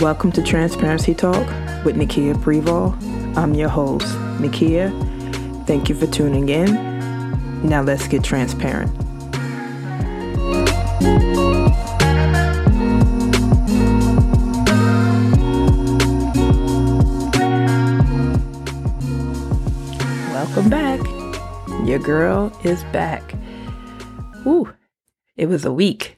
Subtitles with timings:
[0.00, 1.46] Welcome to Transparency Talk
[1.84, 2.96] with Nikkia Preval.
[3.36, 4.06] I'm your host,
[4.38, 4.90] Nikkia.
[5.66, 7.68] Thank you for tuning in.
[7.68, 8.90] Now let's get transparent.
[20.32, 21.00] Welcome back.
[21.86, 23.34] Your girl is back.
[24.46, 24.72] Ooh,
[25.36, 26.16] it was a week.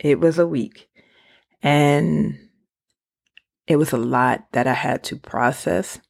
[0.00, 0.88] It was a week.
[1.62, 2.47] And
[3.68, 6.00] it was a lot that I had to process.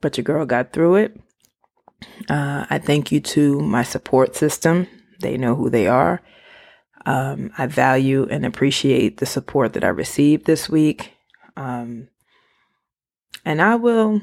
[0.00, 1.20] But your girl got through it.
[2.28, 4.88] Uh, I thank you to my support system.
[5.20, 6.22] They know who they are.
[7.04, 11.12] Um, I value and appreciate the support that I received this week.
[11.56, 12.08] Um,
[13.44, 14.20] and I will,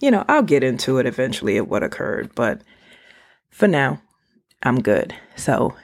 [0.00, 2.34] you know, I'll get into it eventually of what occurred.
[2.34, 2.62] But
[3.48, 4.02] for now,
[4.62, 5.14] I'm good.
[5.34, 5.74] So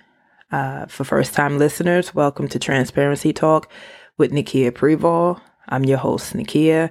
[0.51, 3.71] uh, for first time listeners, welcome to Transparency Talk
[4.19, 5.41] with Nikkia Preval.
[5.69, 6.91] I'm your host, Nikkia,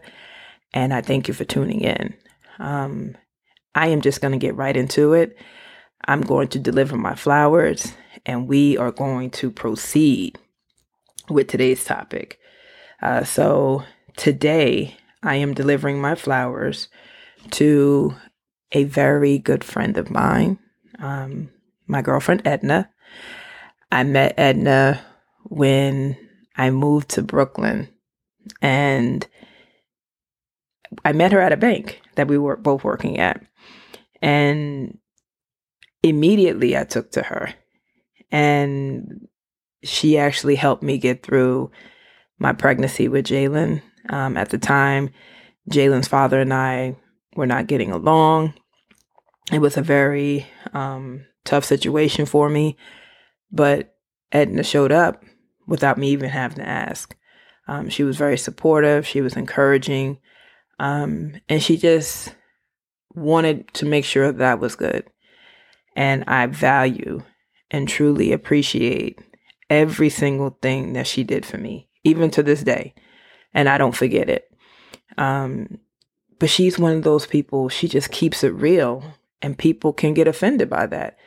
[0.73, 2.13] and I thank you for tuning in.
[2.59, 3.17] Um,
[3.75, 5.37] I am just going to get right into it.
[6.05, 7.93] I'm going to deliver my flowers,
[8.25, 10.37] and we are going to proceed
[11.29, 12.39] with today's topic.
[13.01, 13.83] Uh, so,
[14.17, 16.87] today I am delivering my flowers
[17.51, 18.15] to
[18.71, 20.59] a very good friend of mine,
[20.99, 21.49] um,
[21.87, 22.89] my girlfriend Edna.
[23.91, 25.01] I met Edna
[25.43, 26.17] when
[26.55, 27.89] I moved to Brooklyn
[28.61, 29.27] and
[31.05, 33.41] I met her at a bank that we were both working at.
[34.21, 34.97] And
[36.03, 37.53] immediately I took to her.
[38.31, 39.27] And
[39.83, 41.71] she actually helped me get through
[42.39, 43.81] my pregnancy with Jalen.
[44.09, 45.11] Um, at the time,
[45.69, 46.95] Jalen's father and I
[47.35, 48.53] were not getting along.
[49.51, 52.77] It was a very um, tough situation for me.
[53.51, 53.95] But
[54.31, 55.23] Edna showed up
[55.67, 57.15] without me even having to ask.
[57.67, 60.19] Um, she was very supportive, she was encouraging,
[60.79, 62.35] um, and she just
[63.13, 65.05] wanted to make sure that was good.
[65.95, 67.23] And I value
[67.69, 69.19] and truly appreciate
[69.69, 72.93] every single thing that she did for me, even to this day.
[73.53, 74.49] And I don't forget it.
[75.17, 75.79] Um,
[76.39, 79.03] but she's one of those people, she just keeps it real,
[79.41, 81.17] and people can get offended by that.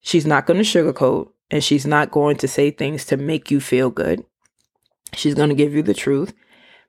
[0.00, 3.60] She's not going to sugarcoat and she's not going to say things to make you
[3.60, 4.24] feel good.
[5.14, 6.34] She's going to give you the truth,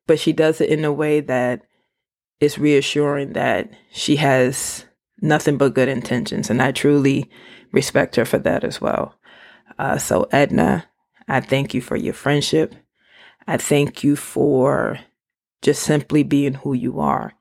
[0.07, 1.63] but she does it in a way that
[2.39, 4.85] is reassuring that she has
[5.21, 6.49] nothing but good intentions.
[6.49, 7.29] And I truly
[7.71, 9.15] respect her for that as well.
[9.77, 10.85] Uh, so, Edna,
[11.27, 12.75] I thank you for your friendship.
[13.47, 14.99] I thank you for
[15.61, 17.33] just simply being who you are.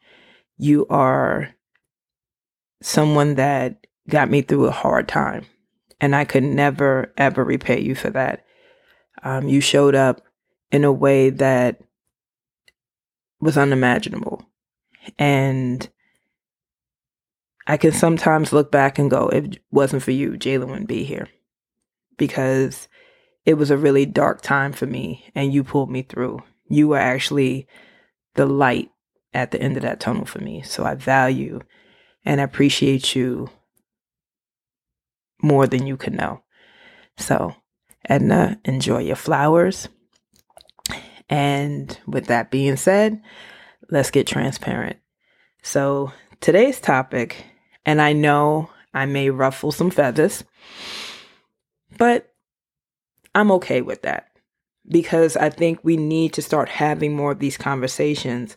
[0.56, 1.54] You are
[2.82, 5.46] someone that got me through a hard time.
[6.00, 8.44] And I could never, ever repay you for that.
[9.22, 10.22] Um, you showed up
[10.70, 11.80] in a way that
[13.40, 14.42] was unimaginable.
[15.18, 15.88] And
[17.66, 21.04] I can sometimes look back and go, if it wasn't for you, Jalen wouldn't be
[21.04, 21.28] here.
[22.16, 22.88] Because
[23.44, 26.42] it was a really dark time for me, and you pulled me through.
[26.68, 27.66] You were actually
[28.34, 28.90] the light
[29.32, 30.62] at the end of that tunnel for me.
[30.62, 31.60] So I value
[32.24, 33.50] and appreciate you
[35.42, 36.42] more than you can know.
[37.16, 37.54] So,
[38.08, 39.88] Edna, enjoy your flowers.
[41.30, 43.22] And with that being said,
[43.90, 44.98] let's get transparent.
[45.62, 47.44] So, today's topic,
[47.86, 50.42] and I know I may ruffle some feathers,
[51.96, 52.34] but
[53.34, 54.26] I'm okay with that
[54.88, 58.56] because I think we need to start having more of these conversations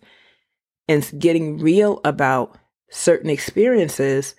[0.87, 2.57] and getting real about
[2.89, 4.35] certain experiences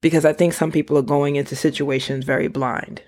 [0.00, 3.02] because I think some people are going into situations very blind.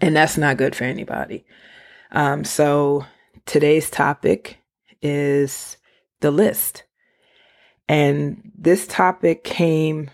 [0.00, 1.44] And that's not good for anybody.
[2.12, 3.06] Um, so
[3.46, 4.58] today's topic
[5.02, 5.76] is
[6.20, 6.84] the list.
[7.88, 10.10] And this topic came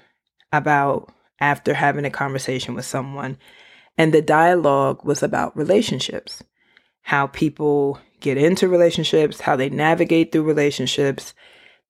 [0.53, 3.37] about after having a conversation with someone.
[3.99, 6.43] And the dialogue was about relationships,
[7.03, 11.35] how people get into relationships, how they navigate through relationships,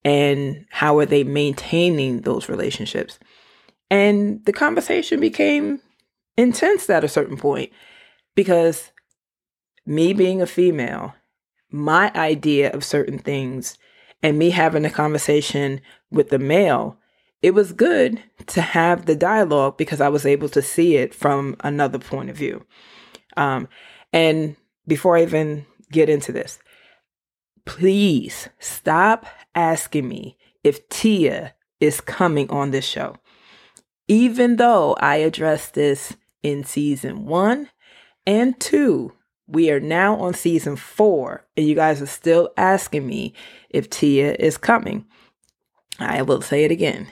[0.04, 3.18] and how are they maintaining those relationships.
[3.90, 5.80] And the conversation became
[6.36, 7.72] intense at a certain point
[8.34, 8.90] because
[9.84, 11.14] me being a female,
[11.70, 13.78] my idea of certain things
[14.22, 15.80] and me having a conversation
[16.10, 16.98] with the male,
[17.42, 21.56] it was good to have the dialogue because I was able to see it from
[21.60, 22.64] another point of view.
[23.36, 23.68] Um,
[24.12, 26.58] and before I even get into this,
[27.64, 33.16] please stop asking me if Tia is coming on this show
[34.08, 37.70] even though I addressed this in season one
[38.26, 39.12] and two
[39.48, 43.34] We are now on season four, and you guys are still asking me
[43.70, 45.06] if Tia is coming.
[45.98, 47.08] I will say it again.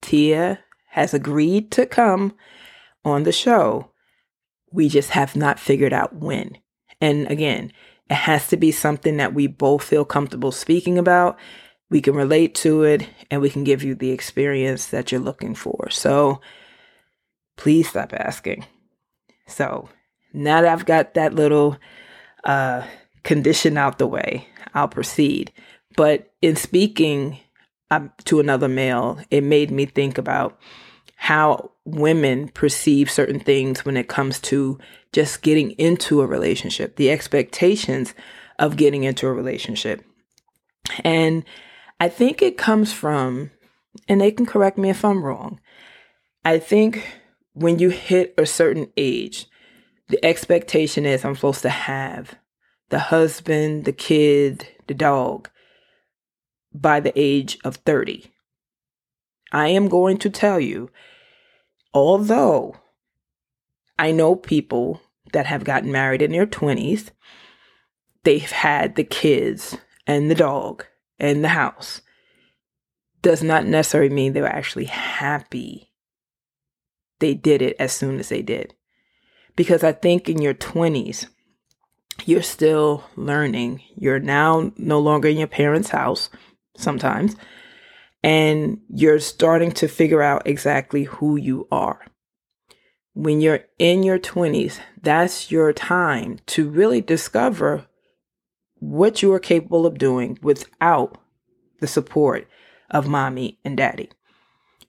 [0.00, 2.34] Tia has agreed to come
[3.04, 3.90] on the show.
[4.70, 6.58] We just have not figured out when.
[7.00, 7.72] And again,
[8.10, 11.38] it has to be something that we both feel comfortable speaking about.
[11.90, 15.54] We can relate to it and we can give you the experience that you're looking
[15.54, 15.90] for.
[15.90, 16.40] So
[17.56, 18.66] please stop asking.
[19.46, 19.88] So
[20.34, 21.78] now that I've got that little
[22.44, 22.86] uh,
[23.22, 25.52] condition out the way, I'll proceed.
[25.96, 27.38] But in speaking
[27.90, 30.58] um, to another male, it made me think about
[31.16, 34.78] how women perceive certain things when it comes to
[35.12, 38.14] just getting into a relationship, the expectations
[38.58, 40.04] of getting into a relationship.
[41.04, 41.44] And
[42.00, 43.52] I think it comes from,
[44.08, 45.60] and they can correct me if I'm wrong,
[46.44, 47.20] I think
[47.52, 49.46] when you hit a certain age,
[50.08, 52.34] the expectation is I'm supposed to have
[52.90, 55.48] the husband, the kid, the dog
[56.72, 58.30] by the age of 30.
[59.52, 60.90] I am going to tell you,
[61.92, 62.76] although
[63.98, 65.00] I know people
[65.32, 67.10] that have gotten married in their 20s,
[68.24, 70.84] they've had the kids and the dog
[71.18, 72.02] and the house,
[73.22, 75.92] does not necessarily mean they were actually happy
[77.20, 78.74] they did it as soon as they did.
[79.56, 81.26] Because I think in your 20s,
[82.24, 83.82] you're still learning.
[83.96, 86.30] You're now no longer in your parents' house
[86.76, 87.36] sometimes,
[88.22, 92.04] and you're starting to figure out exactly who you are.
[93.12, 97.86] When you're in your 20s, that's your time to really discover
[98.80, 101.18] what you are capable of doing without
[101.80, 102.48] the support
[102.90, 104.10] of mommy and daddy.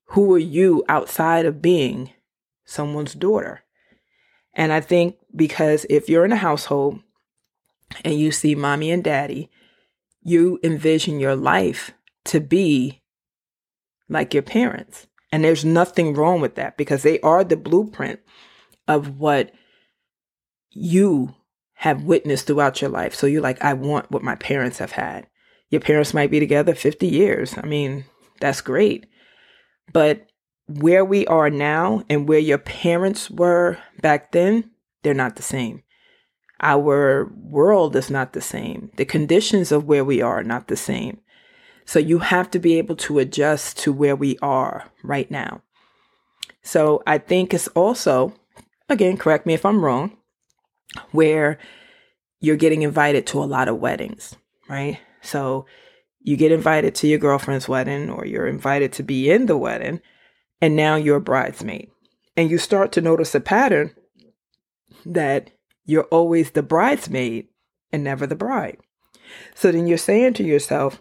[0.10, 2.12] Who are you outside of being
[2.66, 3.65] someone's daughter?
[4.56, 7.00] And I think because if you're in a household
[8.04, 9.50] and you see mommy and daddy,
[10.22, 11.92] you envision your life
[12.26, 13.02] to be
[14.10, 15.08] like your parents.
[15.32, 18.20] And there's nothing wrong with that because they are the blueprint
[18.88, 19.52] of what
[20.72, 21.36] you
[21.74, 23.14] have witnessed throughout your life.
[23.14, 25.28] So you're like, I want what my parents have had.
[25.70, 27.56] Your parents might be together 50 years.
[27.58, 28.06] I mean,
[28.40, 29.08] that's great.
[29.92, 30.28] But
[30.68, 34.72] where we are now and where your parents were back then,
[35.04, 35.84] they're not the same.
[36.62, 38.92] Our world is not the same.
[38.96, 41.20] The conditions of where we are are not the same.
[41.86, 45.62] So you have to be able to adjust to where we are right now.
[46.64, 48.34] So I think it's also,
[48.90, 50.18] again, correct me if I'm wrong,
[51.12, 51.60] where
[52.40, 54.36] you're getting invited to a lot of weddings,
[54.68, 55.00] right?
[55.22, 55.68] So
[56.22, 60.02] you get invited to your girlfriend's wedding or you're invited to be in the wedding,
[60.66, 61.92] and now you're a bridesmaid.
[62.36, 63.94] And you start to notice a pattern
[65.06, 65.52] that
[65.86, 67.50] you're always the bridesmaid
[67.92, 68.80] and never the bride.
[69.54, 71.00] So then you're saying to yourself,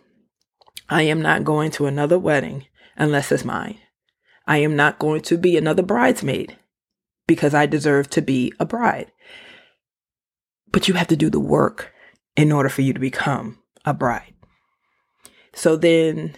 [0.91, 3.79] I am not going to another wedding unless it's mine.
[4.47, 6.59] I am not going to be another bridesmaid
[7.27, 9.13] because I deserve to be a bride.
[10.73, 11.91] But you have to do the work
[12.37, 14.35] in order for you to become a bride.
[15.55, 16.37] So then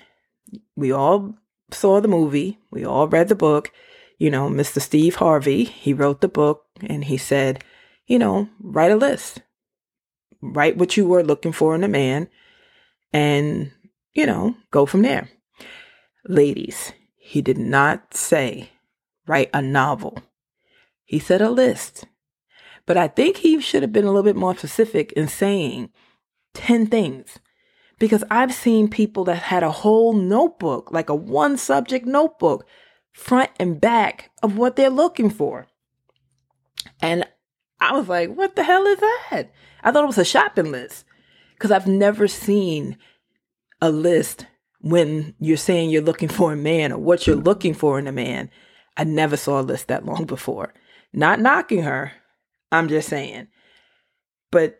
[0.76, 1.34] we all
[1.71, 3.73] saw the movie, we all read the book.
[4.19, 4.81] You know, Mr.
[4.81, 7.63] Steve Harvey, he wrote the book and he said,
[8.06, 9.43] you know, write a list.
[10.41, 12.29] Write what you were looking for in a man
[13.13, 13.73] and,
[14.15, 15.29] you know, go from there.
[16.27, 18.70] Ladies, he did not say
[19.27, 20.19] write a novel.
[21.05, 22.05] He said a list.
[22.87, 25.91] But I think he should have been a little bit more specific in saying
[26.55, 27.39] 10 things.
[27.98, 32.67] Because I've seen people that had a whole notebook, like a one subject notebook,
[33.12, 35.67] front and back of what they're looking for.
[37.00, 37.26] And
[37.81, 39.50] I was like, what the hell is that?
[39.82, 41.05] I thought it was a shopping list
[41.55, 42.98] because I've never seen
[43.81, 44.46] a list
[44.81, 48.12] when you're saying you're looking for a man or what you're looking for in a
[48.12, 48.50] man.
[48.96, 50.74] I never saw a list that long before.
[51.12, 52.12] Not knocking her,
[52.70, 53.48] I'm just saying.
[54.50, 54.79] But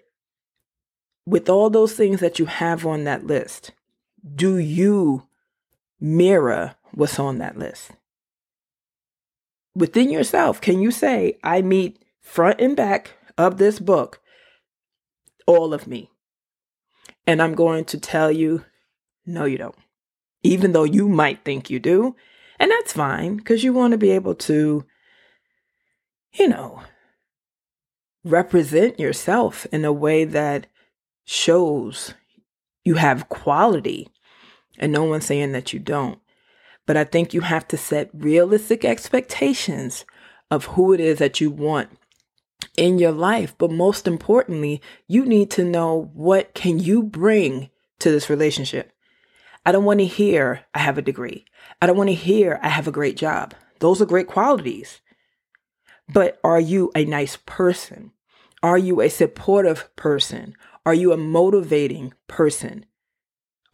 [1.27, 3.73] with all those things that you have on that list,
[4.35, 5.27] do you
[6.01, 7.91] mirror what's on that list?
[9.75, 14.21] Within yourself, can you say, I meet front and back of this book,
[15.47, 16.11] all of me.
[17.27, 18.65] And I'm going to tell you,
[19.25, 19.77] no, you don't.
[20.43, 22.15] Even though you might think you do.
[22.59, 24.85] And that's fine because you want to be able to,
[26.35, 26.83] you know,
[28.25, 30.67] represent yourself in a way that
[31.27, 32.15] shows
[32.85, 34.09] you have quality.
[34.79, 36.19] And no one's saying that you don't.
[36.87, 40.05] But I think you have to set realistic expectations
[40.51, 41.91] of who it is that you want
[42.77, 43.55] in your life.
[43.59, 48.93] But most importantly, you need to know what can you bring to this relationship.
[49.65, 51.45] I don't want to hear I have a degree.
[51.83, 53.55] I don't want to hear I have a great job.
[53.81, 55.01] Those are great qualities.
[56.09, 58.13] But are you a nice person?
[58.63, 60.55] Are you a supportive person?
[60.87, 62.87] Are you a motivating person?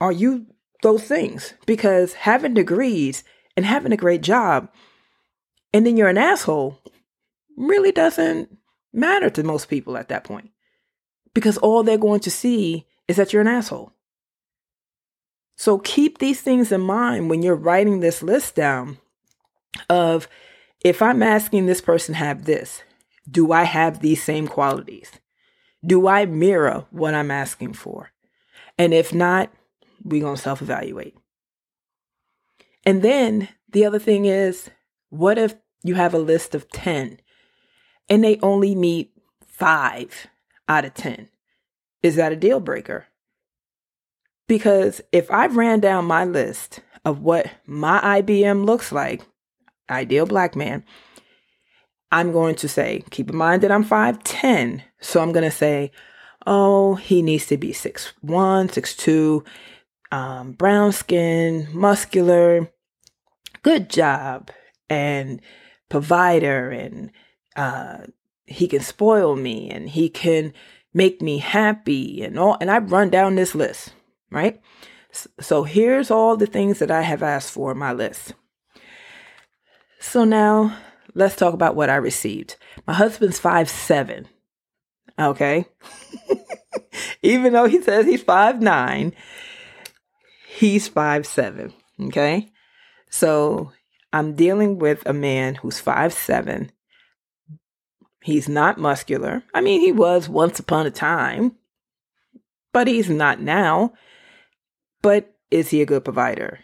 [0.01, 0.47] Are you
[0.83, 1.55] those things?
[1.67, 3.23] Because having degrees
[3.57, 4.69] and having a great job
[5.73, 6.79] and then you're an asshole
[7.57, 8.57] really doesn't
[8.93, 10.51] matter to most people at that point.
[11.35, 13.93] Because all they're going to see is that you're an asshole.
[15.57, 18.99] So keep these things in mind when you're writing this list down
[19.89, 20.29] of
[20.85, 22.83] if I'm asking this person have this,
[23.31, 25.11] do I have these same qualities?
[25.85, 28.13] Do I mirror what I'm asking for?
[28.79, 29.51] And if not,
[30.05, 31.17] we're going to self evaluate.
[32.85, 34.71] And then the other thing is,
[35.11, 37.21] what if you have a list of 10
[38.09, 39.13] and they only meet
[39.47, 40.27] five
[40.69, 41.29] out of 10?
[42.03, 43.07] Is that a deal breaker?
[44.49, 49.23] Because if I ran down my list of what my IBM looks like,
[49.89, 50.85] ideal black man,
[52.13, 54.83] I'm going to say, keep in mind that I'm 5'10.
[55.01, 55.91] So I'm going to say,
[56.47, 59.45] oh, he needs to be 6'1, 6'2,
[60.13, 62.71] um, brown skin, muscular,
[63.63, 64.51] good job,
[64.89, 65.41] and
[65.89, 67.11] provider, and
[67.57, 67.99] uh,
[68.45, 70.53] he can spoil me, and he can
[70.95, 72.59] make me happy, and all.
[72.61, 73.93] And I run down this list
[74.33, 74.61] right?
[75.41, 78.35] So here's all the things that I have asked for in my list.
[80.01, 80.77] So now
[81.15, 82.57] let's talk about what I received.
[82.87, 84.29] My husband's five seven.
[85.19, 85.67] Okay.
[87.23, 89.15] Even though he says he's five nine,
[90.47, 91.73] he's five seven.
[92.01, 92.51] Okay.
[93.11, 93.73] So
[94.13, 96.73] I'm dealing with a man who's five seven.
[98.23, 99.43] He's not muscular.
[99.53, 101.57] I mean, he was once upon a time,
[102.73, 103.95] but he's not now.
[105.03, 106.61] But is he a good provider?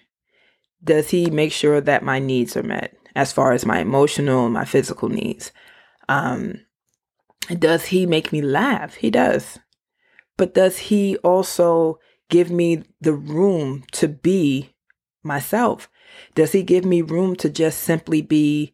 [0.83, 4.55] Does he make sure that my needs are met as far as my emotional and
[4.55, 5.51] my physical needs?
[6.09, 6.61] Um,
[7.59, 8.95] does he make me laugh?
[8.95, 9.59] He does.
[10.37, 11.99] But does he also
[12.31, 14.73] give me the room to be
[15.25, 15.91] myself?
[16.37, 18.73] Does he give me room to just simply be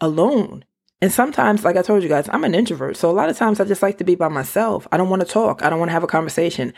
[0.00, 0.64] alone?
[1.00, 2.96] And sometimes, like I told you guys, I'm an introvert.
[2.96, 4.88] So a lot of times I just like to be by myself.
[4.90, 5.62] I don't want to talk.
[5.62, 6.74] I don't want to have a conversation.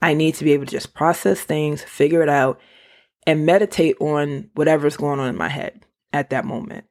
[0.00, 2.60] I need to be able to just process things, figure it out,
[3.26, 6.84] and meditate on whatever's going on in my head at that moment.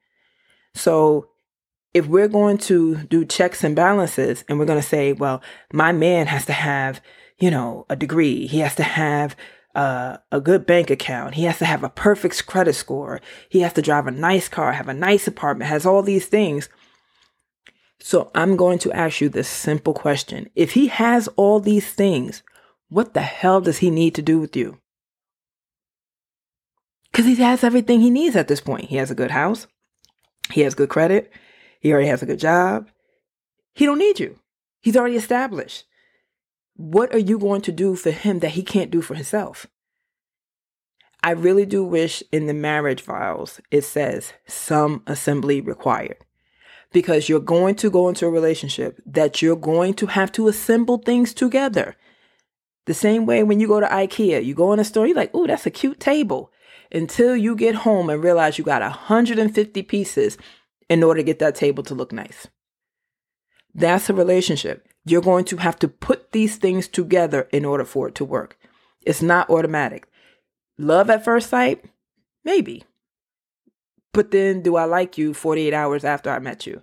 [0.74, 1.28] So,
[1.92, 5.90] if we're going to do checks and balances and we're going to say, well, my
[5.90, 7.00] man has to have,
[7.38, 9.34] you know, a degree, he has to have
[9.74, 13.72] uh, a good bank account, he has to have a perfect credit score, he has
[13.72, 16.68] to drive a nice car, have a nice apartment, has all these things.
[17.98, 20.48] So, I'm going to ask you this simple question.
[20.54, 22.42] If he has all these things,
[22.88, 24.79] what the hell does he need to do with you?
[27.20, 28.86] Because he has everything he needs at this point.
[28.86, 29.66] He has a good house.
[30.52, 31.30] He has good credit.
[31.78, 32.88] He already has a good job.
[33.74, 34.38] He don't need you.
[34.80, 35.84] He's already established.
[36.76, 39.66] What are you going to do for him that he can't do for himself?
[41.22, 46.24] I really do wish in the marriage vows it says some assembly required.
[46.90, 50.96] Because you're going to go into a relationship that you're going to have to assemble
[50.96, 51.96] things together.
[52.86, 55.34] The same way when you go to IKEA, you go in a store, you're like,
[55.34, 56.50] ooh, that's a cute table.
[56.92, 60.36] Until you get home and realize you got 150 pieces
[60.88, 62.48] in order to get that table to look nice.
[63.74, 64.88] That's a relationship.
[65.04, 68.58] You're going to have to put these things together in order for it to work.
[69.02, 70.08] It's not automatic.
[70.76, 71.84] Love at first sight?
[72.44, 72.84] Maybe.
[74.12, 76.82] But then, do I like you 48 hours after I met you?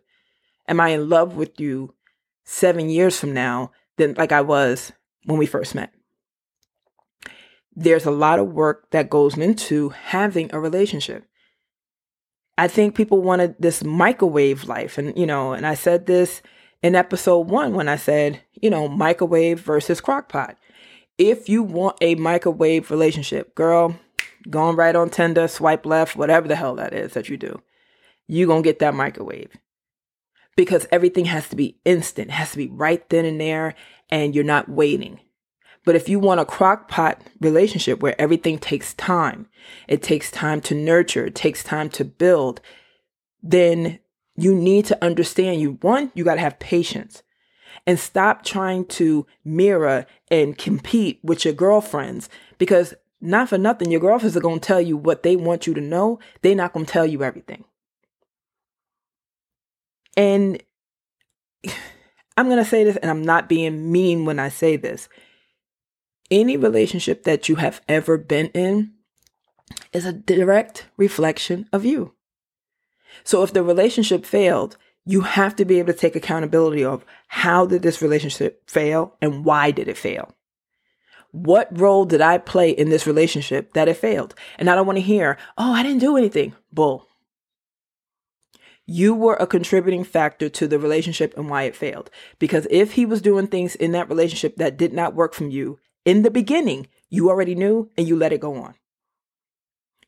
[0.68, 1.94] Am I in love with you
[2.46, 4.94] seven years from now than like I was
[5.26, 5.92] when we first met?
[7.80, 11.24] There's a lot of work that goes into having a relationship.
[12.58, 14.98] I think people wanted this microwave life.
[14.98, 16.42] And, you know, and I said this
[16.82, 20.56] in episode one when I said, you know, microwave versus crockpot.
[21.20, 23.96] If you want a microwave relationship, girl,
[24.50, 27.62] going right on Tinder, swipe left, whatever the hell that is that you do,
[28.28, 29.52] you're going to get that microwave.
[30.56, 33.76] Because everything has to be instant, has to be right then and there,
[34.10, 35.20] and you're not waiting.
[35.88, 39.48] But if you want a crock pot relationship where everything takes time,
[39.88, 42.60] it takes time to nurture, it takes time to build,
[43.42, 44.00] then
[44.36, 47.24] you need to understand you one, you got to have patience
[47.86, 52.28] and stop trying to mirror and compete with your girlfriends
[52.58, 55.74] because not for nothing, your girlfriends are going to tell you what they want you
[55.74, 56.20] to know.
[56.42, 57.64] They're not going to tell you everything.
[60.18, 60.62] And
[62.36, 65.08] I'm going to say this, and I'm not being mean when I say this.
[66.30, 68.94] Any relationship that you have ever been in
[69.94, 72.14] is a direct reflection of you.
[73.24, 77.66] So if the relationship failed, you have to be able to take accountability of how
[77.66, 80.36] did this relationship fail and why did it fail?
[81.32, 84.36] What role did I play in this relationship that it failed?
[84.58, 86.54] And I don't want to hear, oh, I didn't do anything.
[86.72, 87.08] Bull.
[88.86, 92.10] You were a contributing factor to the relationship and why it failed.
[92.40, 95.80] Because if he was doing things in that relationship that did not work from you
[96.08, 98.76] in the beginning, you already knew and you let it go on.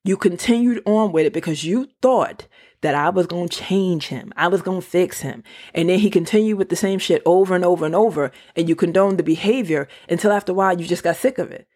[0.05, 2.47] You continued on with it because you thought
[2.79, 4.31] that I was going to change him.
[4.37, 5.43] I was going to fix him.
[5.73, 8.31] And then he continued with the same shit over and over and over.
[8.55, 11.67] And you condoned the behavior until after a while you just got sick of it.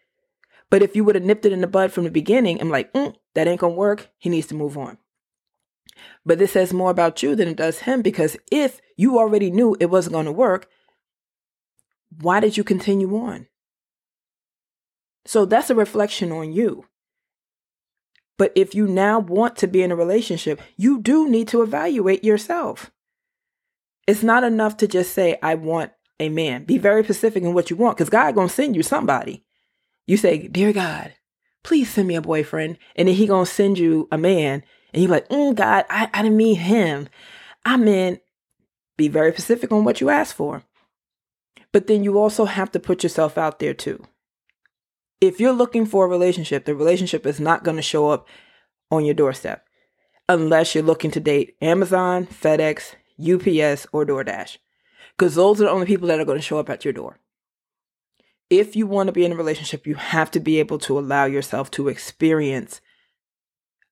[0.70, 2.94] But if you would have nipped it in the bud from the beginning and like,
[2.94, 4.98] mm, that ain't going to work, he needs to move on.
[6.26, 9.76] But this says more about you than it does him because if you already knew
[9.82, 10.70] it wasn't going to work,
[12.22, 13.48] why did you continue on?
[15.26, 16.86] So that's a reflection on you.
[18.38, 22.24] But if you now want to be in a relationship, you do need to evaluate
[22.24, 22.92] yourself.
[24.08, 26.66] It's not enough to just say, I want a man.
[26.66, 29.46] Be very specific in what you want because God going to send you somebody.
[30.08, 31.14] You say, Dear God,
[31.64, 32.78] please send me a boyfriend.
[32.96, 34.64] And then he going to send you a man.
[34.94, 37.08] And you're like, mm, God, I, I didn't mean him.
[37.66, 38.20] I meant
[38.98, 40.64] be very specific on what you ask for.
[41.72, 44.06] But then you also have to put yourself out there too
[45.24, 48.28] if you're looking for a relationship, the relationship is not going to show up
[48.92, 49.66] on your doorstep
[50.28, 54.58] unless you're looking to date Amazon, FedEx, UPS, or DoorDash.
[55.18, 57.20] Because those are the only people that are going to show up at your door.
[58.50, 61.24] If you want to be in a relationship, you have to be able to allow
[61.24, 62.82] yourself to experience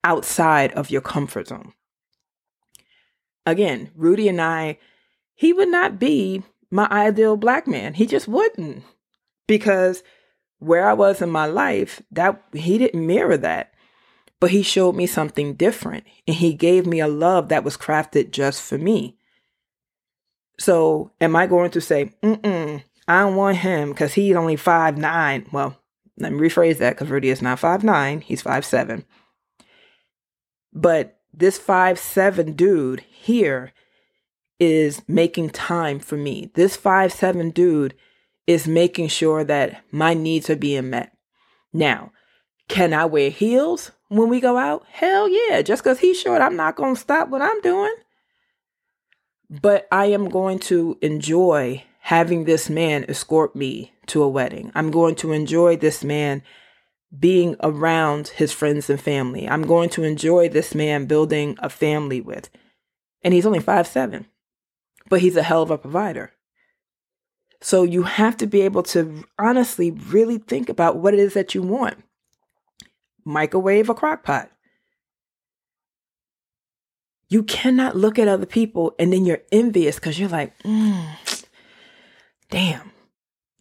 [0.03, 1.71] outside of your comfort zone.
[3.45, 4.79] Again, Rudy and I,
[5.33, 7.93] he would not be my ideal black man.
[7.93, 8.83] He just wouldn't.
[9.47, 10.03] Because
[10.61, 13.73] where I was in my life, that he didn't mirror that.
[14.39, 18.31] But he showed me something different and he gave me a love that was crafted
[18.31, 19.17] just for me.
[20.59, 24.97] So, am I going to say, mm-mm, I don't want him because he's only five
[24.97, 25.47] nine?
[25.51, 25.77] Well,
[26.17, 29.05] let me rephrase that because Rudy is not five nine; he's five seven.
[30.71, 33.73] But this five seven dude here
[34.59, 36.51] is making time for me.
[36.53, 37.95] This five seven dude
[38.51, 41.15] is making sure that my needs are being met.
[41.73, 42.11] Now,
[42.67, 44.85] can I wear heels when we go out?
[44.89, 45.61] Hell yeah.
[45.61, 47.95] Just because he's short, I'm not going to stop what I'm doing.
[49.49, 54.71] But I am going to enjoy having this man escort me to a wedding.
[54.73, 56.43] I'm going to enjoy this man
[57.17, 59.47] being around his friends and family.
[59.47, 62.49] I'm going to enjoy this man building a family with.
[63.21, 64.27] And he's only five seven,
[65.09, 66.31] but he's a hell of a provider.
[67.61, 71.53] So you have to be able to honestly really think about what it is that
[71.53, 72.03] you want.
[73.23, 74.49] Microwave or crock pot.
[77.29, 81.15] You cannot look at other people and then you're envious because you're like, mm,
[82.49, 82.91] damn,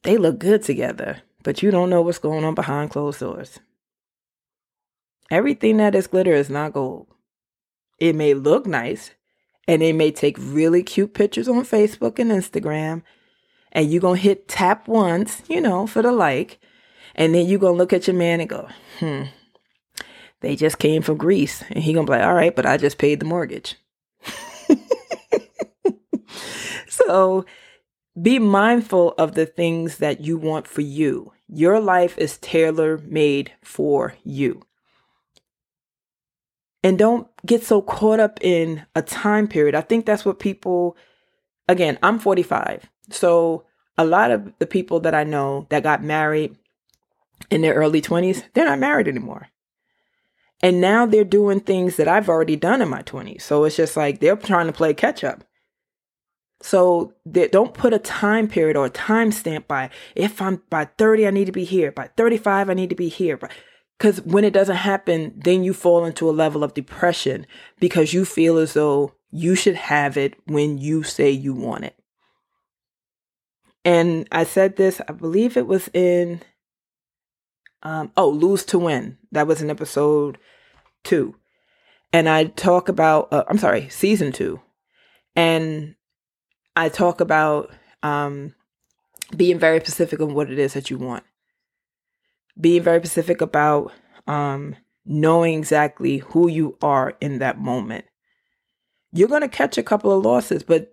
[0.02, 3.60] they look good together, but you don't know what's going on behind closed doors.
[5.30, 7.06] Everything that is glitter is not gold.
[8.00, 9.12] It may look nice
[9.68, 13.02] and it may take really cute pictures on Facebook and Instagram
[13.72, 16.58] and you're going to hit tap once, you know, for the like.
[17.14, 19.24] And then you're going to look at your man and go, hmm,
[20.40, 21.62] they just came from Greece.
[21.70, 23.76] And he going to be like, all right, but I just paid the mortgage.
[26.88, 27.44] so
[28.20, 31.32] be mindful of the things that you want for you.
[31.48, 34.62] Your life is tailor made for you.
[36.82, 39.74] And don't get so caught up in a time period.
[39.74, 40.96] I think that's what people,
[41.68, 42.89] again, I'm 45.
[43.10, 43.64] So
[43.98, 46.56] a lot of the people that I know that got married
[47.50, 49.48] in their early 20s, they're not married anymore.
[50.62, 53.42] And now they're doing things that I've already done in my 20s.
[53.42, 55.44] So it's just like they're trying to play catch up.
[56.62, 60.84] So they don't put a time period or a time stamp by if I'm by
[60.98, 61.90] 30, I need to be here.
[61.90, 63.38] By 35, I need to be here.
[63.98, 67.46] Because when it doesn't happen, then you fall into a level of depression
[67.78, 71.99] because you feel as though you should have it when you say you want it.
[73.84, 76.42] And I said this, I believe it was in,
[77.82, 79.16] um, oh, Lose to Win.
[79.32, 80.38] That was in episode
[81.02, 81.36] two.
[82.12, 84.60] And I talk about, uh, I'm sorry, season two.
[85.34, 85.94] And
[86.76, 87.70] I talk about
[88.02, 88.54] um,
[89.36, 91.24] being very specific on what it is that you want.
[92.60, 93.92] Being very specific about
[94.26, 98.04] um, knowing exactly who you are in that moment.
[99.12, 100.92] You're going to catch a couple of losses, but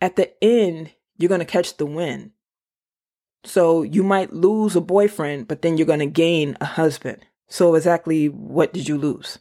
[0.00, 2.32] at the end, you're going to catch the wind.
[3.44, 7.24] So you might lose a boyfriend, but then you're going to gain a husband.
[7.48, 9.38] So exactly what did you lose?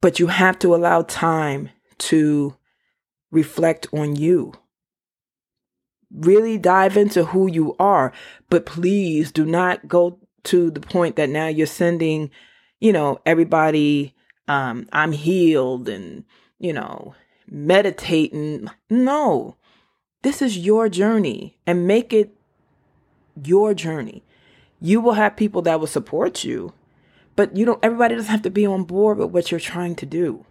[0.00, 2.56] But you have to allow time to
[3.30, 4.52] reflect on you.
[6.12, 8.12] Really dive into who you are,
[8.48, 12.30] but please do not go to the point that now you're sending,
[12.80, 14.14] you know, everybody,
[14.48, 16.24] um, I'm healed and,
[16.58, 17.14] you know,
[17.50, 18.68] meditating.
[18.88, 19.56] No,
[20.22, 22.34] this is your journey and make it
[23.44, 24.22] your journey.
[24.80, 26.72] You will have people that will support you,
[27.36, 30.06] but you don't, everybody doesn't have to be on board with what you're trying to
[30.06, 30.44] do.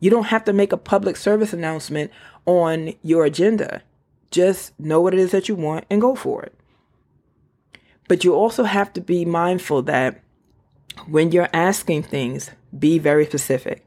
[0.00, 2.10] You don't have to make a public service announcement
[2.44, 3.82] on your agenda.
[4.30, 6.54] Just know what it is that you want and go for it.
[8.08, 10.22] But you also have to be mindful that
[11.08, 13.86] when you're asking things, be very specific.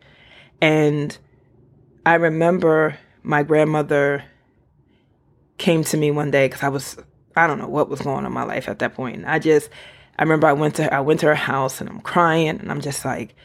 [0.61, 1.17] And
[2.05, 4.23] I remember my grandmother
[5.57, 6.97] came to me one day because I was
[7.35, 9.23] I don't know what was going on in my life at that point.
[9.25, 9.69] I just
[10.17, 12.71] I remember I went to her, I went to her house and I'm crying and
[12.71, 13.35] I'm just like,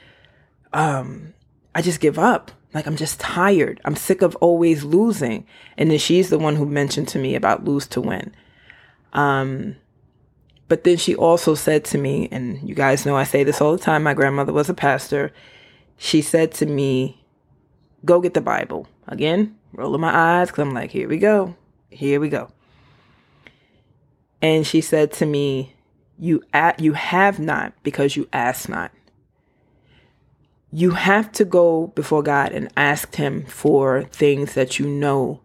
[0.73, 1.35] um,
[1.75, 2.51] I just give up.
[2.73, 3.81] Like I'm just tired.
[3.85, 5.47] I'm sick of always losing.
[5.79, 8.35] And then she's the one who mentioned to me about lose to win.
[9.13, 9.77] Um,
[10.67, 13.77] but then she also said to me, and you guys know I say this all
[13.77, 14.03] the time.
[14.03, 15.33] My grandmother was a pastor.
[15.97, 17.24] She said to me,
[18.05, 21.55] "Go get the Bible." Again, rolling my eyes because I'm like, "Here we go,
[21.91, 22.49] here we go."
[24.43, 25.75] And she said to me,
[26.19, 28.91] "You at you have not because you ask not."
[30.75, 35.41] you have to go before God and ask Him for things that you know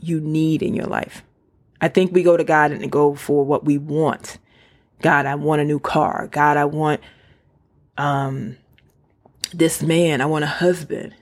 [0.00, 1.22] you need in your life.
[1.78, 4.38] I think we go to God and go for what we want.
[5.02, 6.26] God, I want a new car.
[6.30, 7.02] God, I want
[7.98, 8.56] um
[9.52, 10.20] this man.
[10.20, 11.14] I want a husband.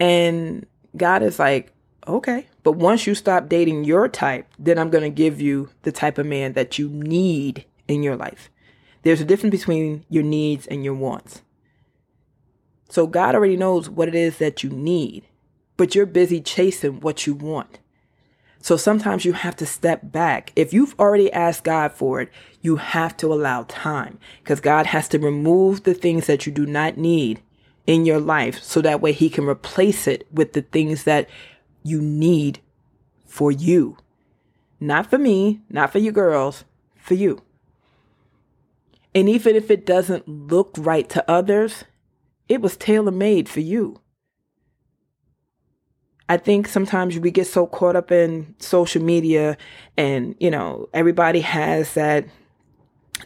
[0.00, 1.72] And God is like,
[2.06, 2.46] okay.
[2.62, 6.18] But once you stop dating your type, then I'm going to give you the type
[6.18, 8.50] of man that you need in your life.
[9.02, 11.42] There's a difference between your needs and your wants.
[12.88, 15.24] So God already knows what it is that you need,
[15.76, 17.78] but you're busy chasing what you want.
[18.60, 20.52] So sometimes you have to step back.
[20.56, 25.08] If you've already asked God for it, you have to allow time because God has
[25.08, 27.40] to remove the things that you do not need
[27.86, 31.28] in your life so that way he can replace it with the things that
[31.82, 32.60] you need
[33.26, 33.96] for you.
[34.80, 36.64] Not for me, not for you girls,
[36.96, 37.42] for you.
[39.14, 41.84] And even if it doesn't look right to others,
[42.48, 44.00] it was tailor made for you.
[46.28, 49.56] I think sometimes we get so caught up in social media
[49.96, 52.26] and, you know, everybody has that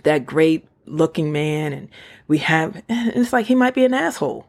[0.04, 1.88] that great looking man and
[2.28, 4.46] we have it's like he might be an asshole.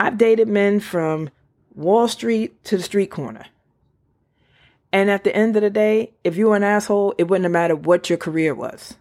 [0.00, 1.30] I've dated men from
[1.74, 3.46] Wall Street to the street corner.
[4.92, 7.52] And at the end of the day, if you were an asshole, it wouldn't have
[7.52, 8.94] mattered what your career was.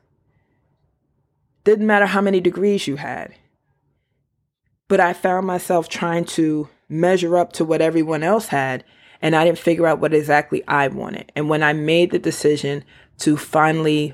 [1.64, 3.36] Didn't matter how many degrees you had.
[4.88, 8.84] But I found myself trying to measure up to what everyone else had,
[9.22, 11.32] and I didn't figure out what exactly I wanted.
[11.36, 12.84] And when I made the decision
[13.20, 14.14] to finally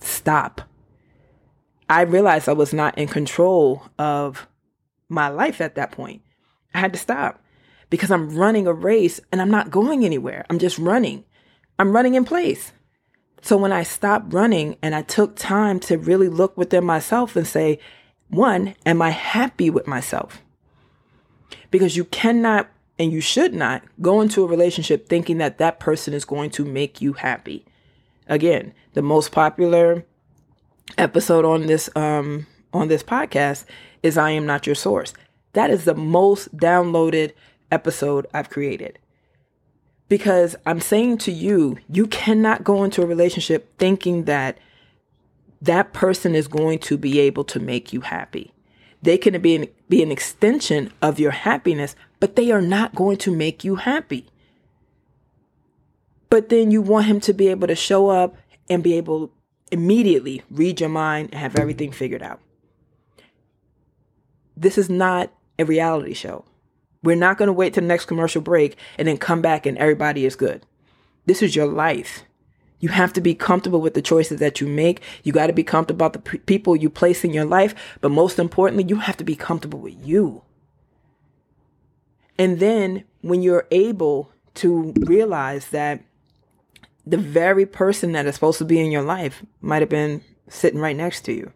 [0.00, 0.62] stop,
[1.88, 4.46] I realized I was not in control of
[5.08, 6.22] my life at that point.
[6.74, 7.42] I had to stop
[7.90, 10.46] because I'm running a race and I'm not going anywhere.
[10.48, 11.24] I'm just running.
[11.78, 12.72] I'm running in place.
[13.42, 17.46] So when I stopped running and I took time to really look within myself and
[17.46, 17.78] say,
[18.28, 20.40] one, am I happy with myself?
[21.72, 26.14] Because you cannot and you should not go into a relationship thinking that that person
[26.14, 27.64] is going to make you happy.
[28.28, 30.04] Again, the most popular
[30.98, 33.64] episode on this um on this podcast
[34.02, 35.14] is I am not your source.
[35.52, 37.32] That is the most downloaded
[37.70, 38.98] episode I've created.
[40.08, 44.58] Because I'm saying to you, you cannot go into a relationship thinking that
[45.62, 48.52] that person is going to be able to make you happy.
[49.02, 53.16] They can be an, be an extension of your happiness, but they are not going
[53.18, 54.28] to make you happy.
[56.30, 58.36] But then you want him to be able to show up
[58.70, 59.32] and be able
[59.70, 62.40] immediately read your mind and have everything figured out.
[64.56, 66.44] This is not a reality show.
[67.02, 69.76] We're not going to wait to the next commercial break and then come back and
[69.78, 70.64] everybody is good.
[71.26, 72.22] This is your life.
[72.82, 75.02] You have to be comfortable with the choices that you make.
[75.22, 77.76] You got to be comfortable about the p- people you place in your life.
[78.00, 80.42] But most importantly, you have to be comfortable with you.
[82.36, 86.02] And then when you're able to realize that
[87.06, 90.80] the very person that is supposed to be in your life might have been sitting
[90.80, 91.52] right next to you.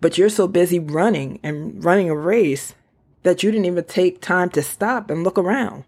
[0.00, 2.74] But you're so busy running and running a race
[3.22, 5.84] that you didn't even take time to stop and look around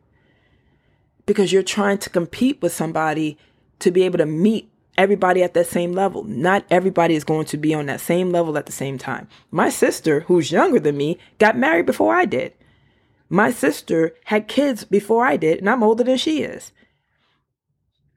[1.27, 3.37] because you're trying to compete with somebody
[3.81, 6.25] to be able to meet everybody at that same level.
[6.25, 9.29] Not everybody is going to be on that same level at the same time.
[9.51, 12.53] My sister, who's younger than me, got married before I did.
[13.31, 16.73] My sister had kids before I did, and I'm older than she is.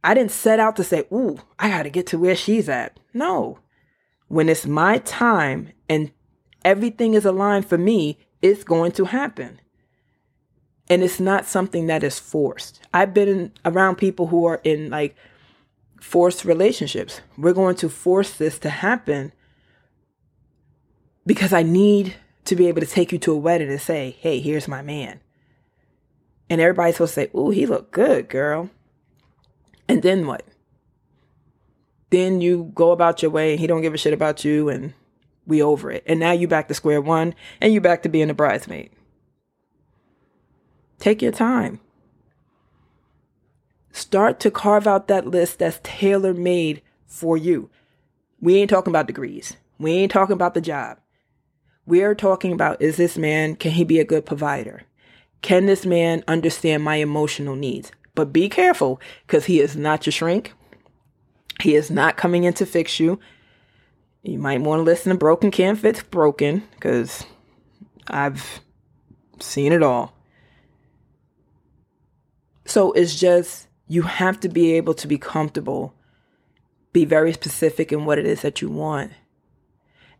[0.03, 2.99] I didn't set out to say, Ooh, I got to get to where she's at.
[3.13, 3.59] No.
[4.27, 6.11] When it's my time and
[6.65, 9.59] everything is aligned for me, it's going to happen.
[10.89, 12.81] And it's not something that is forced.
[12.93, 15.15] I've been around people who are in like
[16.01, 17.21] forced relationships.
[17.37, 19.31] We're going to force this to happen
[21.25, 24.39] because I need to be able to take you to a wedding and say, hey,
[24.39, 25.21] here's my man.
[26.49, 28.69] And everybody's supposed to say, ooh, he look good, girl.
[29.87, 30.43] And then what?
[32.09, 34.93] Then you go about your way and he don't give a shit about you and
[35.45, 36.03] we over it.
[36.07, 38.91] And now you back to square one and you back to being a bridesmaid.
[40.99, 41.79] Take your time.
[43.91, 47.69] Start to carve out that list that's tailor made for you.
[48.39, 49.55] We ain't talking about degrees.
[49.77, 50.99] We ain't talking about the job.
[51.85, 54.83] We are talking about is this man, can he be a good provider?
[55.41, 57.91] Can this man understand my emotional needs?
[58.13, 60.53] But be careful because he is not your shrink.
[61.61, 63.19] He is not coming in to fix you.
[64.23, 67.25] You might want to listen to Broken Can't Fix Broken because
[68.07, 68.61] I've
[69.39, 70.15] seen it all.
[72.65, 75.93] So it's just, you have to be able to be comfortable,
[76.93, 79.11] be very specific in what it is that you want.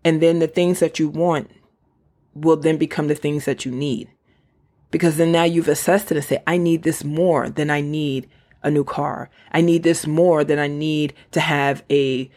[0.04, 1.50] And then the things that you want
[2.34, 4.10] will then become the things that you need.
[4.90, 8.30] Because then now you've assessed it and say, I need this more than I need
[8.62, 9.30] a new car.
[9.54, 12.30] I need this more than I need to have a,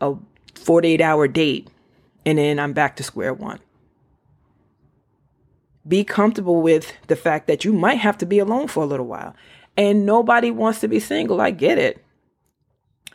[0.00, 0.16] a
[0.56, 1.68] 48 hour date.
[2.26, 3.60] And then I'm back to square one.
[5.86, 9.06] Be comfortable with the fact that you might have to be alone for a little
[9.06, 9.36] while.
[9.76, 11.40] And nobody wants to be single.
[11.40, 12.04] I get it.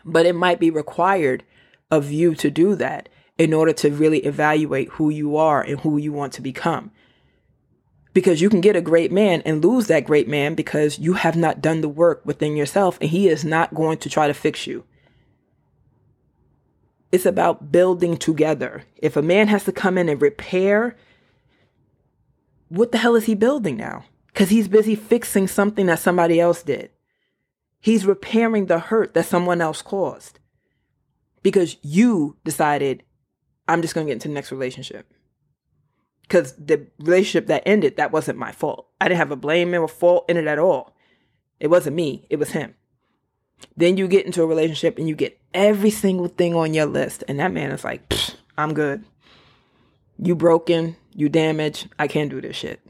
[0.03, 1.43] But it might be required
[1.91, 5.97] of you to do that in order to really evaluate who you are and who
[5.97, 6.91] you want to become.
[8.13, 11.35] Because you can get a great man and lose that great man because you have
[11.35, 14.65] not done the work within yourself and he is not going to try to fix
[14.65, 14.85] you.
[17.11, 18.83] It's about building together.
[18.97, 20.97] If a man has to come in and repair,
[22.69, 24.05] what the hell is he building now?
[24.37, 26.91] Because he's busy fixing something that somebody else did.
[27.79, 30.37] He's repairing the hurt that someone else caused
[31.41, 33.01] because you decided
[33.67, 35.11] I'm just going to get into the next relationship.
[36.21, 38.87] Because the relationship that ended, that wasn't my fault.
[39.01, 40.95] I didn't have a blame or fault in it at all.
[41.59, 42.75] It wasn't me, it was him.
[43.75, 47.23] Then you get into a relationship and you get every single thing on your list.
[47.27, 48.13] And that man is like,
[48.55, 49.03] I'm good.
[50.19, 52.81] You broken, you damaged, I can't do this shit.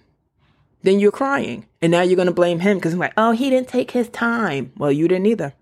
[0.88, 1.65] Then you're crying.
[1.82, 4.08] And now you're going to blame him because I'm like, oh, he didn't take his
[4.08, 4.71] time.
[4.78, 5.54] Well, you didn't either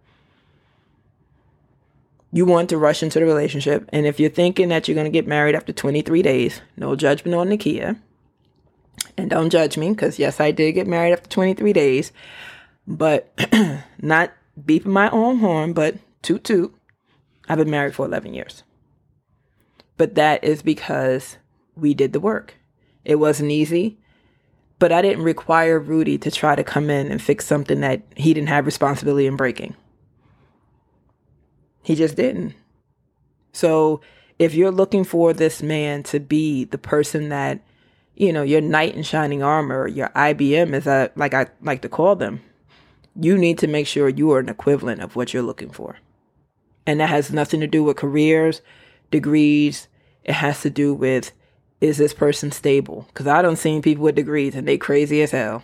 [2.36, 3.90] you want to rush into the relationship.
[3.94, 7.34] And if you're thinking that you're going to get married after 23 days, no judgment
[7.34, 7.98] on Nikkia.
[9.16, 12.12] And don't judge me because, yes, I did get married after 23 days,
[12.86, 13.32] but
[14.02, 16.76] not beeping my own horn, but toot toot.
[17.48, 18.64] I've been married for 11 years.
[19.96, 21.38] But that is because
[21.78, 22.56] we did the work.
[23.06, 23.98] It wasn't easy,
[24.80, 28.34] but I didn't require Rudy to try to come in and fix something that he
[28.34, 29.76] didn't have responsibility in breaking.
[31.84, 32.56] He just didn't.
[33.54, 34.02] So
[34.38, 37.62] if you're looking for this man to be the person that,
[38.16, 41.90] you know, your knight in shining armor, your IBM is a, like I like to
[41.90, 42.42] call them,
[43.16, 45.98] you need to make sure you are an equivalent of what you're looking for.
[46.86, 48.62] And that has nothing to do with careers,
[49.10, 49.88] degrees.
[50.24, 51.32] It has to do with
[51.82, 53.06] is this person stable?
[53.08, 55.64] Because I don't seen people with degrees and they crazy as hell.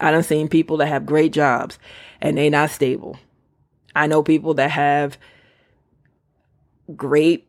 [0.00, 1.78] I don't seen people that have great jobs
[2.20, 3.18] and they not stable.
[3.94, 5.18] I know people that have
[6.94, 7.48] great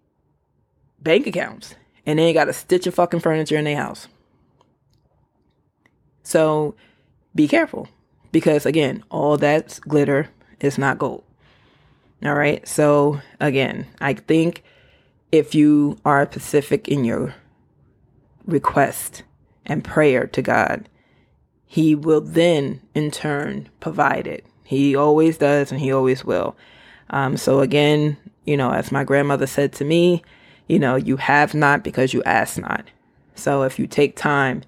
[1.01, 1.75] bank accounts
[2.05, 4.07] and they ain't got a stitch of fucking furniture in their house.
[6.23, 6.75] So
[7.35, 7.87] be careful
[8.31, 11.23] because again, all that's glitter is not gold.
[12.23, 12.67] All right.
[12.67, 14.63] So again, I think
[15.31, 17.35] if you are specific in your
[18.51, 19.23] request
[19.65, 20.89] and prayer to God,
[21.65, 24.45] He will then in turn provide it.
[24.63, 26.55] He always does and He always will.
[27.09, 30.23] Um, so again, you know, as my grandmother said to me,
[30.67, 32.85] you know, you have not because you ask not.
[33.35, 34.63] So if you take time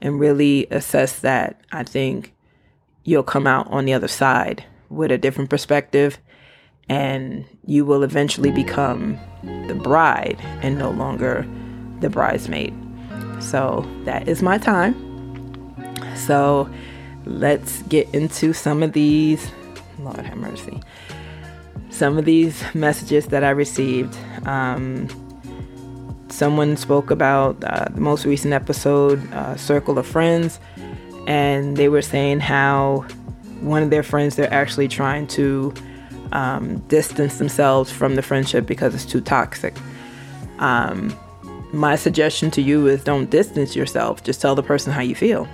[0.00, 2.34] and really assess that, I think
[3.04, 6.18] you'll come out on the other side with a different perspective
[6.88, 9.18] and you will eventually become
[9.66, 11.46] the bride and no longer
[12.00, 12.74] the bridesmaid.
[13.40, 14.94] So that is my time.
[16.14, 16.68] So
[17.24, 19.50] let's get into some of these.
[19.98, 20.80] Lord have mercy.
[21.90, 24.16] Some of these messages that I received.
[24.46, 25.08] Um,
[26.28, 30.60] someone spoke about uh, the most recent episode, uh, Circle of Friends,
[31.26, 33.06] and they were saying how
[33.60, 35.72] one of their friends, they're actually trying to
[36.32, 39.74] um, distance themselves from the friendship because it's too toxic.
[40.58, 41.16] Um,
[41.76, 44.24] my suggestion to you is don't distance yourself.
[44.24, 45.46] Just tell the person how you feel.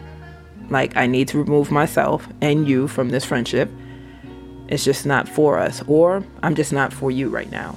[0.70, 3.70] Like, I need to remove myself and you from this friendship.
[4.68, 7.76] It's just not for us, or I'm just not for you right now.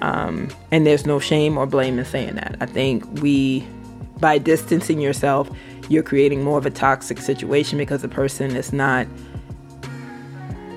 [0.00, 2.56] Um, and there's no shame or blame in saying that.
[2.60, 3.66] I think we,
[4.18, 5.50] by distancing yourself,
[5.88, 9.06] you're creating more of a toxic situation because the person is not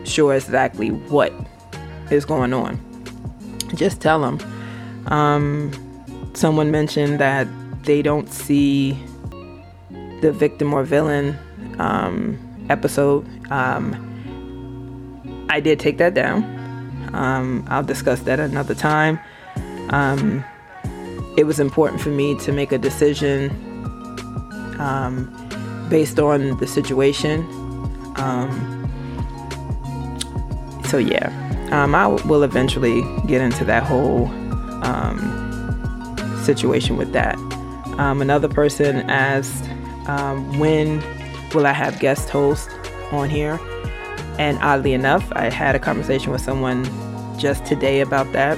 [0.04, 1.32] sure exactly what
[2.10, 2.80] is going on.
[3.76, 4.40] Just tell them.
[5.08, 5.72] Um,
[6.34, 7.48] someone mentioned that
[7.84, 8.98] they don't see
[10.22, 11.38] the victim or villain
[11.80, 13.28] um, episode.
[13.52, 14.10] Um,
[15.50, 16.44] I did take that down.
[17.14, 19.20] Um, I'll discuss that another time.
[19.90, 20.44] Um,
[21.38, 23.50] it was important for me to make a decision
[24.80, 25.30] um,
[25.90, 27.42] based on the situation.
[28.16, 28.80] Um,
[30.86, 31.32] so yeah,
[31.72, 34.28] I will eventually get into that whole
[34.84, 35.43] um,
[36.44, 37.38] situation with that.
[37.98, 39.70] Um, another person asked,
[40.08, 41.04] um, when
[41.54, 42.74] will I have guest hosts
[43.12, 43.60] on here?
[44.40, 46.86] And oddly enough, I had a conversation with someone
[47.38, 48.58] just today about that.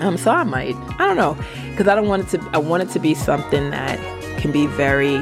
[0.00, 1.36] Um, so I might, I don't know,
[1.70, 2.50] because I don't want it to.
[2.54, 3.98] I want it to be something that
[4.38, 5.16] can be very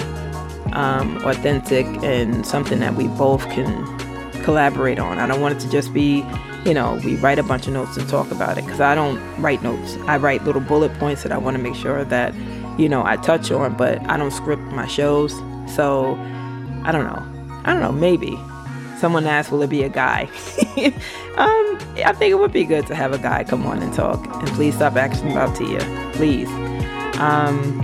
[0.73, 3.99] um, authentic and something that we both can
[4.45, 5.19] collaborate on.
[5.19, 6.23] I don't want it to just be,
[6.69, 9.19] you know, we write a bunch of notes and talk about it because I don't
[9.41, 9.97] write notes.
[10.07, 12.35] I write little bullet points that I want to make sure that,
[12.79, 15.33] you know, I touch on, but I don't script my shows.
[15.75, 16.15] So
[16.85, 17.63] I don't know.
[17.65, 17.91] I don't know.
[17.91, 18.39] Maybe.
[18.99, 20.25] Someone asked, will it be a guy?
[21.39, 24.27] um, I think it would be good to have a guy come on and talk.
[24.27, 25.81] And please stop asking about Tia.
[26.13, 26.49] Please.
[27.19, 27.79] Um,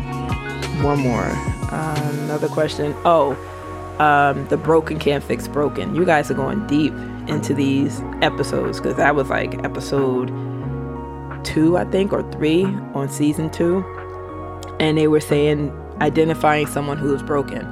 [0.83, 1.31] one more.
[1.73, 2.95] Uh, another question.
[3.07, 3.33] Oh,
[3.99, 5.95] um, the broken can't fix broken.
[5.95, 6.93] You guys are going deep
[7.29, 10.29] into these episodes because that was like episode
[11.45, 13.85] two, I think, or three on season two.
[14.81, 17.65] And they were saying identifying someone who is broken.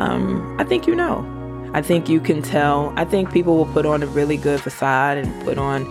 [0.00, 1.28] Um, I think you know.
[1.74, 2.92] I think you can tell.
[2.96, 5.90] I think people will put on a really good facade and put on,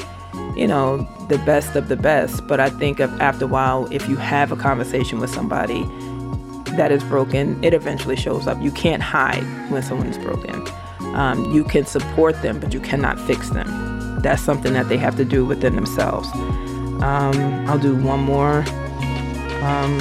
[0.56, 2.46] you know, the best of the best.
[2.48, 5.84] But I think after a while, if you have a conversation with somebody
[6.76, 8.62] that is broken, it eventually shows up.
[8.62, 10.64] You can't hide when someone is broken.
[11.16, 13.68] Um, you can support them, but you cannot fix them.
[14.22, 16.30] That's something that they have to do within themselves.
[17.02, 17.36] Um,
[17.68, 18.64] I'll do one more.
[19.64, 20.00] Um,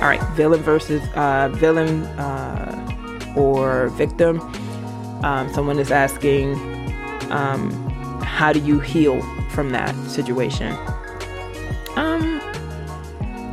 [0.00, 4.40] all right, villain versus uh, villain uh, or victim.
[5.24, 6.54] Um, someone is asking,
[7.30, 7.70] um,
[8.22, 10.72] how do you heal from that situation?
[11.96, 12.40] Um,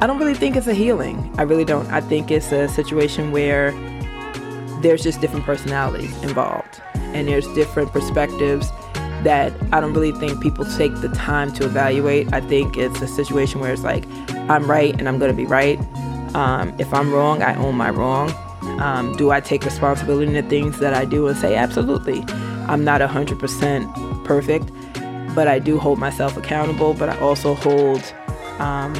[0.01, 1.33] I don't really think it's a healing.
[1.37, 1.87] I really don't.
[1.91, 3.71] I think it's a situation where
[4.81, 8.71] there's just different personalities involved and there's different perspectives
[9.23, 12.31] that I don't really think people take the time to evaluate.
[12.33, 14.05] I think it's a situation where it's like,
[14.49, 15.79] I'm right and I'm to be right.
[16.35, 18.31] Um, if I'm wrong, I own my wrong.
[18.79, 22.23] Um, do I take responsibility in the things that I do and say, absolutely.
[22.67, 24.71] I'm not 100% perfect,
[25.35, 28.13] but I do hold myself accountable, but I also hold
[28.59, 28.93] um,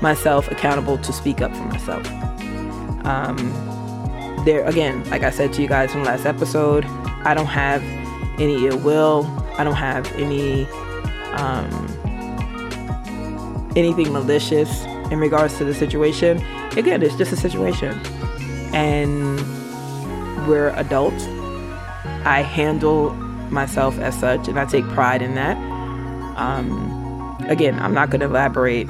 [0.00, 2.06] myself accountable to speak up for myself.
[4.44, 6.84] There again, like I said to you guys in the last episode,
[7.24, 7.82] I don't have
[8.40, 9.24] any ill will.
[9.56, 10.66] I don't have any
[11.34, 11.70] um,
[13.76, 16.38] anything malicious in regards to the situation.
[16.76, 17.98] Again, it's just a situation,
[18.74, 19.36] and
[20.48, 21.24] we're adults.
[22.24, 23.10] I handle
[23.50, 25.56] myself as such, and I take pride in that.
[26.36, 28.88] Um, again, I'm not going to elaborate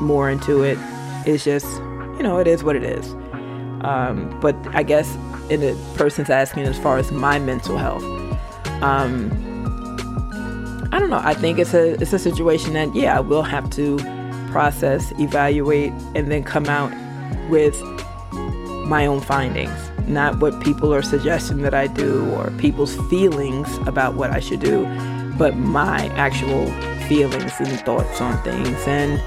[0.00, 0.78] more into it.
[1.26, 1.66] It's just,
[2.16, 3.14] you know, it is what it is.
[3.84, 5.14] Um, but I guess
[5.50, 8.02] in the person's asking as far as my mental health,
[8.82, 9.30] um,
[10.90, 11.20] I don't know.
[11.22, 13.98] I think it's a it's a situation that yeah, I will have to
[14.50, 16.92] process, evaluate, and then come out
[17.50, 17.80] with
[18.86, 19.76] my own findings,
[20.06, 24.60] not what people are suggesting that I do or people's feelings about what I should
[24.60, 24.86] do,
[25.36, 26.66] but my actual
[27.08, 28.78] feelings and thoughts on things.
[28.86, 29.20] And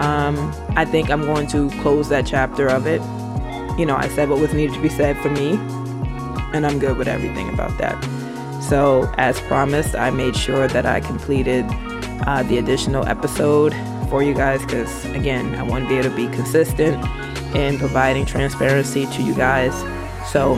[0.00, 3.00] um, I think I'm going to close that chapter of it.
[3.78, 5.52] You know, I said what was needed to be said for me,
[6.52, 7.96] and I'm good with everything about that.
[8.60, 11.64] So, as promised, I made sure that I completed
[12.26, 13.72] uh, the additional episode
[14.10, 17.02] for you guys because, again, I want to be able to be consistent
[17.54, 19.72] in providing transparency to you guys.
[20.30, 20.54] So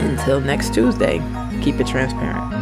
[0.00, 1.18] until next Tuesday,
[1.62, 2.55] keep it transparent.